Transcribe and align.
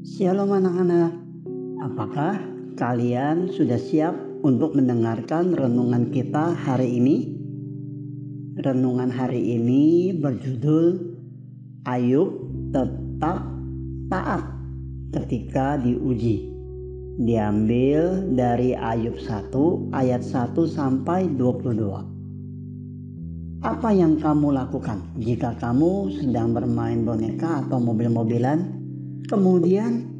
Shalom 0.00 0.48
anak-anak, 0.48 1.12
apakah 1.84 2.40
kalian 2.80 3.52
sudah 3.52 3.76
siap 3.76 4.16
untuk 4.40 4.72
mendengarkan 4.72 5.52
renungan 5.52 6.08
kita 6.08 6.56
hari 6.56 6.96
ini? 6.96 7.36
Renungan 8.64 9.12
hari 9.12 9.60
ini 9.60 10.16
berjudul 10.16 11.04
Ayub 11.84 12.32
tetap 12.72 13.44
taat 14.08 14.48
ketika 15.20 15.76
diuji. 15.76 16.48
Diambil 17.20 18.24
dari 18.32 18.72
Ayub 18.72 19.20
1 19.20 19.52
ayat 19.92 20.24
1 20.24 20.56
sampai 20.64 21.28
22. 21.36 23.60
Apa 23.60 23.92
yang 23.92 24.16
kamu 24.16 24.56
lakukan 24.56 25.04
jika 25.20 25.52
kamu 25.60 26.08
sedang 26.16 26.56
bermain 26.56 27.04
boneka 27.04 27.68
atau 27.68 27.76
mobil-mobilan 27.76 28.79
kemudian 29.30 30.10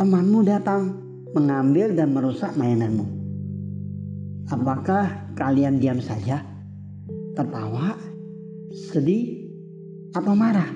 temanmu 0.00 0.40
datang 0.40 0.96
mengambil 1.36 1.92
dan 1.92 2.16
merusak 2.16 2.56
mainanmu. 2.56 3.04
Apakah 4.48 5.36
kalian 5.36 5.76
diam 5.76 6.00
saja, 6.00 6.40
tertawa, 7.36 7.92
sedih, 8.72 9.52
atau 10.16 10.32
marah? 10.32 10.72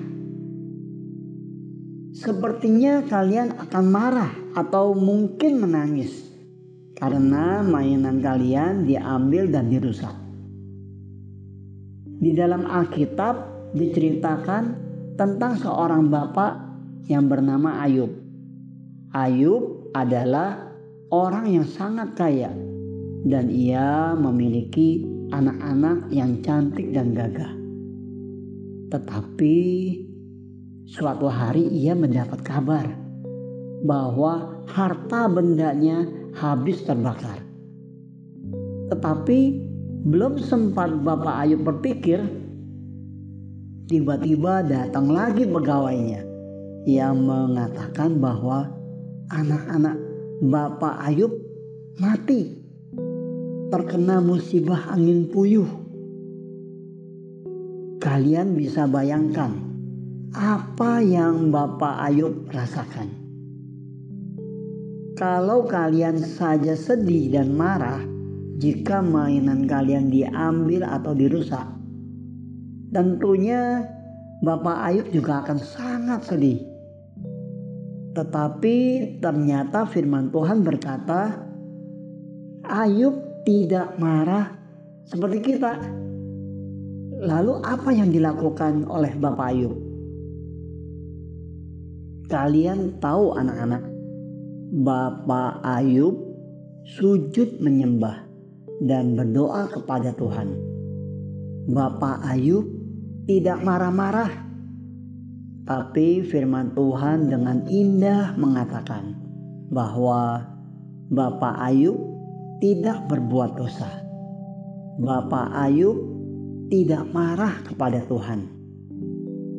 Sepertinya 2.13 3.01
kalian 3.09 3.57
akan 3.57 3.85
marah 3.89 4.33
atau 4.53 4.93
mungkin 4.93 5.57
menangis 5.61 6.29
karena 6.93 7.65
mainan 7.65 8.21
kalian 8.21 8.85
diambil 8.85 9.49
dan 9.49 9.69
dirusak. 9.69 10.13
Di 12.17 12.33
dalam 12.33 12.65
Alkitab 12.65 13.35
diceritakan 13.77 14.63
tentang 15.13 15.53
seorang 15.61 16.09
bapak 16.09 16.66
yang 17.07 17.31
bernama 17.31 17.83
Ayub. 17.87 18.11
Ayub 19.15 19.87
adalah 19.95 20.59
orang 21.09 21.47
yang 21.47 21.67
sangat 21.67 22.13
kaya 22.19 22.51
dan 23.23 23.47
ia 23.47 24.13
memiliki 24.13 25.07
anak-anak 25.31 26.11
yang 26.11 26.43
cantik 26.43 26.91
dan 26.91 27.15
gagah. 27.15 27.55
Tetapi 28.91 29.57
suatu 30.87 31.27
hari 31.27 31.67
ia 31.71 31.95
mendapat 31.95 32.39
kabar 32.43 32.87
bahwa 33.83 34.63
harta 34.67 35.31
bendanya 35.31 36.07
habis 36.35 36.83
terbakar. 36.83 37.39
Tetapi 38.87 39.39
belum 40.07 40.39
sempat 40.39 41.03
Bapak 41.03 41.43
Ayub 41.43 41.67
berpikir, 41.67 42.23
tiba-tiba 43.91 44.63
datang 44.63 45.11
lagi 45.11 45.43
pegawainya 45.43 46.36
yang 46.87 47.27
mengatakan 47.27 48.15
bahwa 48.15 48.71
anak-anak 49.27 49.99
Bapak 50.39 50.95
Ayub 51.03 51.35
mati 51.99 52.63
terkena 53.67 54.23
musibah 54.23 54.95
angin 54.95 55.27
puyuh. 55.27 55.67
Kalian 57.99 58.55
bisa 58.55 58.87
bayangkan 58.87 59.51
apa 60.31 61.03
yang 61.03 61.51
Bapak 61.51 62.07
Ayub 62.07 62.47
rasakan. 62.55 63.11
Kalau 65.19 65.67
kalian 65.67 66.23
saja 66.23 66.71
sedih 66.71 67.35
dan 67.35 67.51
marah 67.51 67.99
jika 68.63 69.03
mainan 69.03 69.67
kalian 69.67 70.07
diambil 70.07 70.87
atau 70.87 71.11
dirusak, 71.11 71.67
tentunya 72.95 73.83
Bapak 74.39 74.77
Ayub 74.87 75.07
juga 75.11 75.43
akan 75.43 75.59
sangat 75.59 76.23
sedih 76.23 76.76
tetapi 78.17 78.75
ternyata 79.21 79.85
firman 79.85 80.33
Tuhan 80.33 80.65
berkata, 80.65 81.37
Ayub 82.65 83.13
tidak 83.45 83.93
marah 84.01 84.57
seperti 85.05 85.53
kita. 85.53 85.77
Lalu 87.21 87.61
apa 87.61 87.93
yang 87.93 88.09
dilakukan 88.09 88.89
oleh 88.89 89.13
Bapak 89.21 89.53
Ayub? 89.53 89.77
Kalian 92.25 92.97
tahu 92.97 93.37
anak-anak, 93.37 93.85
Bapak 94.81 95.61
Ayub 95.61 96.17
sujud 96.97 97.61
menyembah 97.61 98.25
dan 98.81 99.13
berdoa 99.13 99.69
kepada 99.69 100.09
Tuhan. 100.17 100.57
Bapak 101.69 102.25
Ayub 102.25 102.65
tidak 103.29 103.61
marah-marah 103.61 104.46
tapi 105.67 106.23
firman 106.23 106.71
Tuhan 106.71 107.27
dengan 107.27 107.67
indah 107.67 108.39
mengatakan 108.39 109.19
bahwa 109.67 110.47
Bapak 111.11 111.59
Ayub 111.59 111.99
tidak 112.63 113.03
berbuat 113.11 113.59
dosa. 113.59 113.87
Bapak 114.97 115.51
Ayub 115.51 115.99
tidak 116.71 117.03
marah 117.11 117.59
kepada 117.67 117.99
Tuhan. 118.07 118.47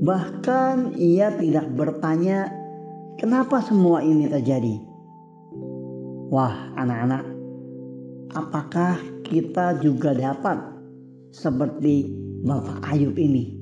Bahkan 0.00 0.96
ia 0.96 1.28
tidak 1.36 1.68
bertanya 1.76 2.48
kenapa 3.20 3.60
semua 3.60 4.00
ini 4.00 4.32
terjadi. 4.32 4.80
Wah, 6.32 6.72
anak-anak, 6.76 7.24
apakah 8.32 8.96
kita 9.28 9.76
juga 9.80 10.16
dapat 10.16 10.56
seperti 11.36 12.08
Bapak 12.44 12.80
Ayub 12.96 13.16
ini 13.16 13.56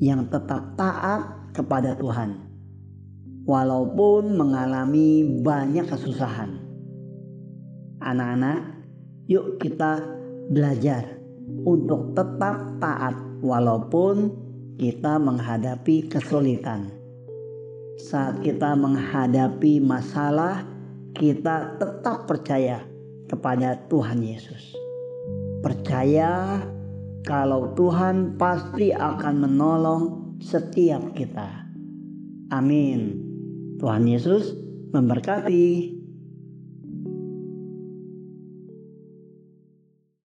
yang 0.00 0.28
tetap 0.28 0.76
taat 0.76 1.35
kepada 1.56 1.96
Tuhan, 1.96 2.36
walaupun 3.48 4.36
mengalami 4.36 5.40
banyak 5.40 5.88
kesusahan. 5.88 6.60
Anak-anak, 8.04 8.76
yuk 9.24 9.56
kita 9.56 10.04
belajar 10.52 11.16
untuk 11.64 12.12
tetap 12.12 12.76
taat, 12.76 13.16
walaupun 13.40 14.36
kita 14.76 15.16
menghadapi 15.16 16.12
kesulitan. 16.12 16.92
Saat 17.96 18.44
kita 18.44 18.76
menghadapi 18.76 19.80
masalah, 19.80 20.68
kita 21.16 21.80
tetap 21.80 22.28
percaya 22.28 22.84
kepada 23.24 23.80
Tuhan 23.88 24.20
Yesus. 24.20 24.76
Percaya 25.64 26.60
kalau 27.24 27.72
Tuhan 27.72 28.36
pasti 28.36 28.92
akan 28.92 29.34
menolong 29.48 30.25
setiap 30.40 31.16
kita. 31.16 31.66
Amin. 32.52 33.24
Tuhan 33.80 34.06
Yesus 34.06 34.54
memberkati. 34.92 35.95